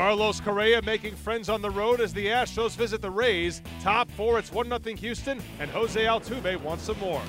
[0.00, 3.60] Carlos Correa making friends on the road as the Astros visit the Rays.
[3.82, 7.20] Top four, it's 1 0 Houston, and Jose Altuve wants some more.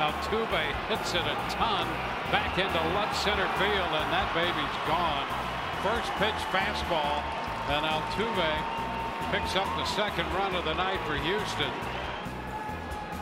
[0.00, 1.84] Altuve hits it a ton
[2.32, 5.28] back into left center field, and that baby's gone.
[5.84, 7.20] First pitch fastball,
[7.76, 8.56] and Altuve
[9.28, 11.72] picks up the second run of the night for Houston.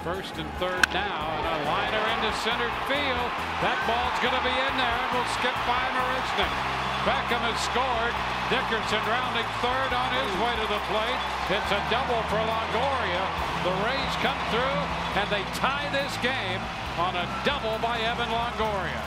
[0.06, 3.30] First and third now, and a liner into center field.
[3.66, 6.85] That ball's going to be in there, and we'll skip by Marisnick.
[7.06, 8.14] Beckham has scored.
[8.50, 11.20] Dickerson rounding third on his way to the plate.
[11.54, 13.24] It's a double for Longoria.
[13.62, 14.78] The Rays come through,
[15.14, 16.58] and they tie this game
[16.98, 18.98] on a double by Evan Longoria.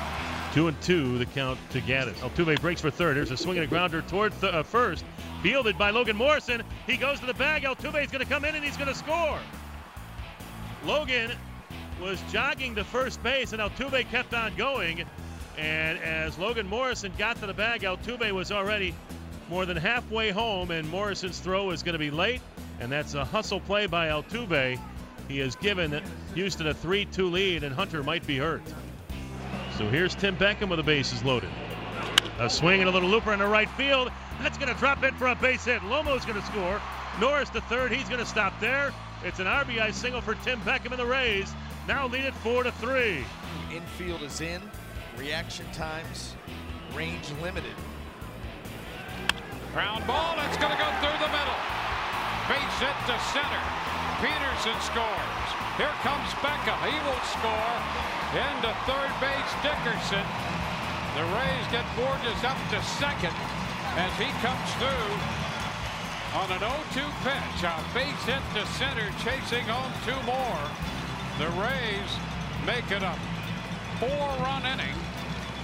[0.53, 2.16] Two and two, the count to Gattis.
[2.23, 3.17] Altuve breaks for third.
[3.17, 5.03] Here's a swing and a grounder toward uh, first.
[5.44, 6.63] Fielded by Logan Morrison.
[6.88, 7.63] He goes to the bag.
[7.63, 9.39] Altuve's going to come in and he's going to score.
[10.86, 11.31] Logan
[12.02, 15.05] was jogging to first base, and Altuve kept on going.
[15.59, 18.95] And as Logan Morrison got to the bag, Altuve was already
[19.50, 22.41] more than halfway home, and Morrison's throw is going to be late.
[22.80, 24.80] And that's a hustle play by Altuve.
[25.28, 26.02] He has given
[26.33, 28.61] Houston a 3 2 lead, and Hunter might be hurt.
[29.78, 31.50] So here's Tim Beckham with the bases loaded.
[32.39, 34.11] A swing and a little looper in the right field.
[34.42, 35.81] That's going to drop in for a base hit.
[35.81, 36.81] Lomo's going to score.
[37.20, 37.92] Norris to third.
[37.92, 38.94] He's going to stop there.
[39.26, 41.53] It's an RBI single for Tim Beckham and the Rays.
[41.86, 43.26] Now lead it four to three.
[43.73, 44.61] Infield is in.
[45.20, 46.34] Reaction times,
[46.95, 47.75] range limited.
[49.76, 50.39] Ground ball.
[50.48, 51.59] It's going to go through the middle.
[52.48, 53.64] Base hit to center.
[54.23, 55.50] Peterson scores.
[55.76, 56.80] Here comes Beckham.
[56.88, 57.76] He will score.
[58.31, 60.23] Into third base, Dickerson.
[61.20, 63.36] The Rays get Bourjos up to second
[64.00, 65.11] as he comes through
[66.31, 67.59] on an 0-2 pitch.
[67.67, 70.64] A base hit to center, chasing home two more.
[71.44, 72.11] The Rays
[72.64, 73.14] make it a
[74.00, 74.95] four-run inning,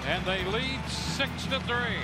[0.05, 1.97] and they lead six to three.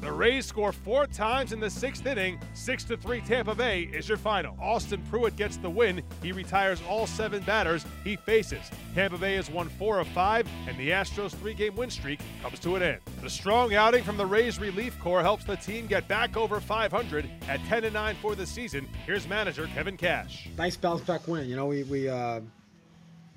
[0.00, 2.40] The Rays score four times in the sixth inning.
[2.54, 4.56] Six to three Tampa Bay is your final.
[4.58, 6.02] Austin Pruitt gets the win.
[6.22, 8.70] He retires all seven batters he faces.
[8.94, 12.76] Tampa Bay has won four of five, and the Astros' three-game win streak comes to
[12.76, 13.00] an end.
[13.20, 17.28] The strong outing from the Rays relief corps helps the team get back over 500
[17.48, 18.88] at 10 and 9 for the season.
[19.04, 20.48] Here's manager Kevin Cash.
[20.56, 21.46] Nice bounce back win.
[21.46, 22.40] You know, we we uh,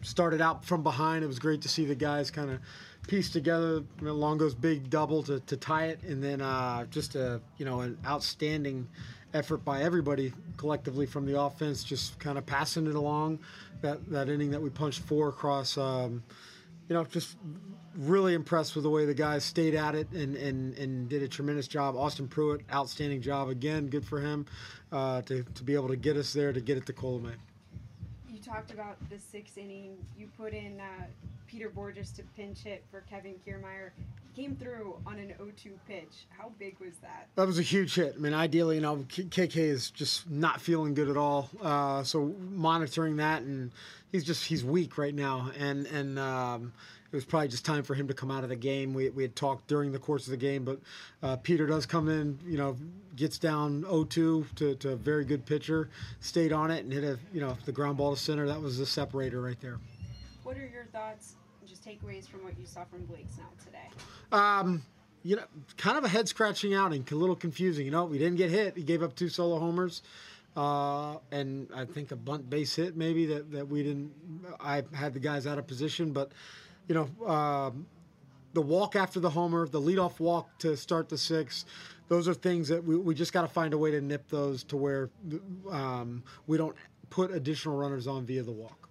[0.02, 1.26] started out from behind.
[1.26, 2.60] It was great to see the guys kind of
[3.08, 7.66] piece together Longo's big double to, to tie it, and then uh, just a you
[7.66, 8.88] know an outstanding
[9.34, 13.40] effort by everybody collectively from the offense, just kind of passing it along.
[13.81, 16.24] That that inning that we punched four across, um,
[16.88, 17.38] you know, just
[17.97, 21.28] really impressed with the way the guys stayed at it and, and, and did a
[21.28, 21.96] tremendous job.
[21.96, 23.88] Austin Pruitt, outstanding job again.
[23.88, 24.46] Good for him
[24.92, 27.34] uh, to, to be able to get us there to get it to Colomé.
[28.30, 29.97] You talked about the sixth inning.
[30.18, 31.06] You put in uh,
[31.53, 33.91] Peter Bourjos to pinch hit for Kevin Kiermaier.
[34.36, 36.25] Came through on an 0-2 pitch.
[36.36, 37.28] How big was that?
[37.36, 38.16] That was a huge hit.
[38.18, 41.52] I mean, ideally, you know, KK is just not feeling good at all.
[41.62, 43.72] Uh, so monitoring that, and
[44.12, 46.74] he's just he's weak right now, and and um,
[47.12, 48.96] it was probably just time for him to come out of the game.
[48.96, 50.80] We, we had talked during the course of the game, but
[51.22, 52.75] uh, Peter does come in, you know,
[53.16, 54.09] gets down 0-2
[54.56, 57.72] to, to a very good pitcher, stayed on it and hit a, you know, the
[57.72, 58.47] ground ball to center.
[58.47, 59.78] That was the separator right there.
[60.53, 61.34] What are your thoughts,
[61.66, 63.90] just takeaways from what you saw from Blake's Snell today?
[64.31, 64.84] Um,
[65.24, 65.41] you know,
[65.78, 67.86] kind of a head scratching outing, a little confusing.
[67.86, 68.78] You know, we didn't get hit.
[68.78, 70.03] He gave up two solo homers.
[70.56, 74.12] Uh, and I think a bunt base hit maybe that, that we didn't.
[74.59, 76.34] I had the guys out of position, but
[76.88, 77.88] you know, um,
[78.53, 81.66] the walk after the homer, the leadoff walk to start the six,
[82.09, 84.63] those are things that we, we just got to find a way to nip those
[84.66, 85.09] to where
[85.72, 86.75] um, we don't
[87.09, 88.83] put additional runners on via the walk.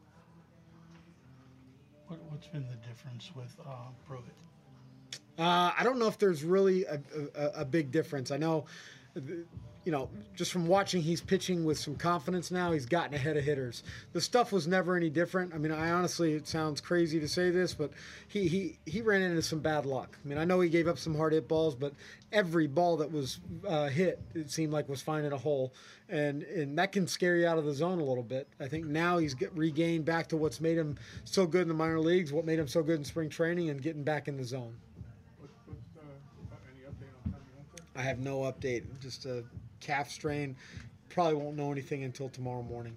[2.42, 3.72] What, has been the difference with uh,
[4.06, 4.24] Pruitt?
[5.38, 7.00] Uh, I don't know if there's really a,
[7.36, 8.32] a, a big difference.
[8.32, 8.64] I know
[9.84, 12.72] you know, just from watching, he's pitching with some confidence now.
[12.72, 13.82] He's gotten ahead of hitters.
[14.12, 15.52] The stuff was never any different.
[15.54, 17.90] I mean, I honestly, it sounds crazy to say this, but
[18.28, 20.16] he he he ran into some bad luck.
[20.24, 21.94] I mean, I know he gave up some hard hit balls, but
[22.30, 25.72] every ball that was uh, hit, it seemed like was finding a hole,
[26.08, 28.48] and and that can scare you out of the zone a little bit.
[28.60, 31.74] I think now he's get, regained back to what's made him so good in the
[31.74, 34.44] minor leagues, what made him so good in spring training, and getting back in the
[34.44, 34.76] zone.
[37.94, 38.84] I have no update.
[39.00, 39.44] Just a
[39.82, 40.56] calf strain.
[41.08, 42.96] Probably won't know anything until tomorrow morning.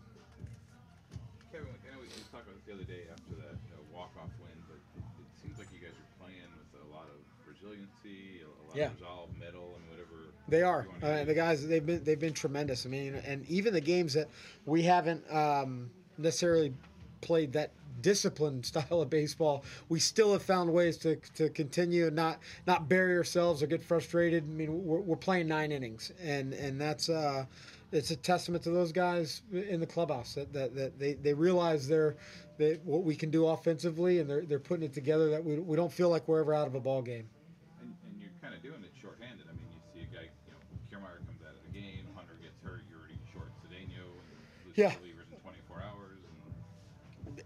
[1.52, 4.30] Kevin, I know we talked about this the other day after that you know, walk-off
[4.40, 8.42] win, but it, it, seems like you guys are playing with a lot of resiliency,
[8.44, 8.86] a lot yeah.
[8.86, 10.32] of resolve, mettle, and whatever.
[10.48, 10.88] They are.
[11.04, 12.86] Uh, the guys they've been they've been tremendous.
[12.86, 14.30] I mean, and even the games that
[14.66, 16.74] we haven't um, necessarily
[17.22, 17.72] played that
[18.06, 22.38] disciplined style of baseball, we still have found ways to, to continue and not
[22.68, 24.44] not bury ourselves or get frustrated.
[24.44, 27.46] I mean, we're, we're playing nine innings, and and that's uh,
[27.92, 31.88] it's a testament to those guys in the clubhouse that, that, that they, they realize
[31.88, 32.16] they're
[32.58, 35.76] they, what we can do offensively, and they're they're putting it together that we, we
[35.76, 37.28] don't feel like we're ever out of a ball game.
[37.82, 39.48] And, and you're kind of doing it shorthanded.
[39.50, 42.38] I mean, you see a guy, you know, Kiermaier comes out of the game, Hunter
[42.40, 44.94] gets hurt, you're already short Cedeno, and Yeah.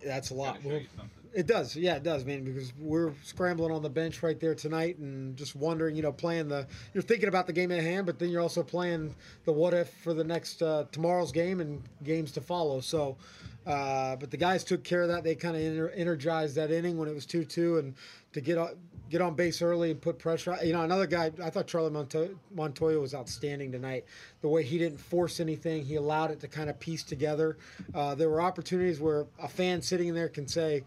[0.03, 0.61] That's a lot.
[0.61, 0.87] show Well, you.
[1.31, 2.43] It does, yeah, it does, man.
[2.43, 6.47] Because we're scrambling on the bench right there tonight, and just wondering, you know, playing
[6.47, 6.65] the.
[6.93, 9.13] You're thinking about the game at hand, but then you're also playing
[9.45, 12.81] the what if for the next uh, tomorrow's game and games to follow.
[12.81, 13.15] So,
[13.67, 15.23] uh, but the guys took care of that.
[15.23, 17.93] They kind of energized that inning when it was two-two, and
[18.33, 18.57] to get
[19.09, 20.57] get on base early and put pressure.
[20.63, 21.31] You know, another guy.
[21.43, 24.05] I thought Charlie Monto- Montoya was outstanding tonight.
[24.41, 27.57] The way he didn't force anything, he allowed it to kind of piece together.
[27.93, 30.83] Uh, there were opportunities where a fan sitting in there can say.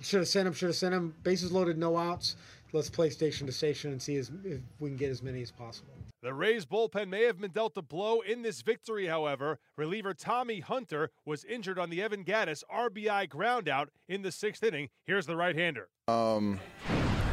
[0.00, 0.52] Should have sent him.
[0.52, 1.14] Should have sent him.
[1.22, 2.36] Bases loaded, no outs.
[2.72, 5.52] Let's play station to station and see as, if we can get as many as
[5.52, 5.94] possible.
[6.24, 9.58] The Rays bullpen may have been dealt a blow in this victory, however.
[9.76, 14.88] Reliever Tommy Hunter was injured on the Evan Gattis RBI groundout in the sixth inning.
[15.04, 15.90] Here's the right hander.
[16.08, 16.60] Um,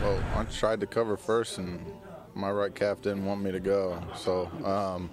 [0.01, 1.79] well, I tried to cover first, and
[2.33, 4.01] my right calf didn't want me to go.
[4.15, 5.09] So, um,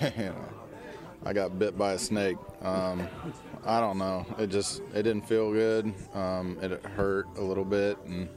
[0.18, 0.44] you know,
[1.24, 2.36] I got bit by a snake.
[2.62, 3.08] Um,
[3.64, 4.26] I don't know.
[4.38, 5.92] It just it didn't feel good.
[6.14, 8.28] Um, it hurt a little bit, and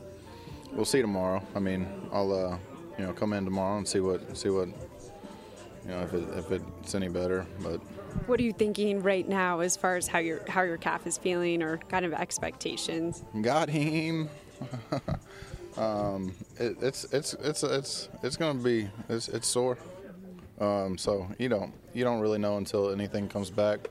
[0.71, 1.43] we'll see tomorrow.
[1.55, 2.57] I mean, I'll uh,
[2.97, 6.51] you know come in tomorrow and see what see what you know if it, if
[6.51, 7.45] it's any better.
[7.61, 7.81] But
[8.25, 11.17] What are you thinking right now as far as how your how your calf is
[11.17, 13.23] feeling or kind of expectations?
[13.41, 14.29] got him.
[15.77, 19.77] um, it, it's it's it's it's it's gonna be it's it's sore.
[20.59, 23.89] Um, so you don't you don't really know until anything comes back.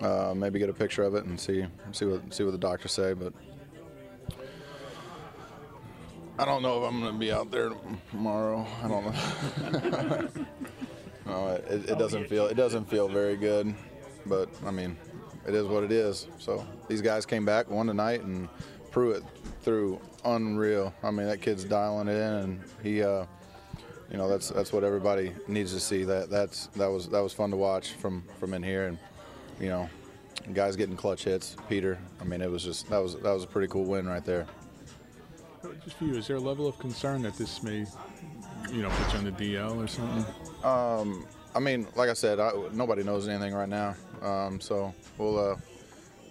[0.00, 2.92] Uh, maybe get a picture of it and see see what see what the doctors
[2.92, 3.32] say, but.
[6.38, 7.70] I don't know if I'm going to be out there
[8.10, 8.66] tomorrow.
[8.82, 10.28] I don't know.
[11.26, 13.74] no, it, it doesn't feel it doesn't feel very good,
[14.24, 14.96] but I mean,
[15.46, 16.26] it is what it is.
[16.38, 18.48] So these guys came back, won tonight, and
[18.90, 19.22] Pruitt
[19.62, 20.92] threw unreal.
[21.02, 23.24] I mean, that kid's dialing it in, and he, uh,
[24.10, 26.04] you know, that's that's what everybody needs to see.
[26.04, 28.98] That that's that was that was fun to watch from from in here, and
[29.60, 29.88] you know,
[30.52, 31.56] guys getting clutch hits.
[31.68, 34.24] Peter, I mean, it was just that was that was a pretty cool win right
[34.24, 34.46] there.
[35.84, 37.86] Just for you, is there a level of concern that this may,
[38.72, 40.24] you know, put you on the DL or something?
[40.64, 41.24] Um,
[41.54, 43.94] I mean, like I said, I, nobody knows anything right now.
[44.22, 45.56] Um, so we'll uh,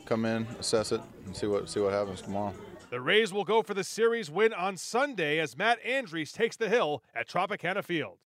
[0.05, 2.53] come in, assess it, and see what see what happens tomorrow.
[2.91, 6.67] The Rays will go for the series win on Sunday as Matt Andriese takes the
[6.67, 8.17] hill at Tropicana Field.